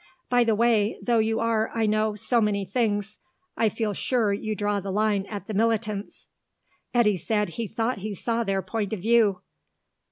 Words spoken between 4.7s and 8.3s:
the line at the militants." Eddy said he thought he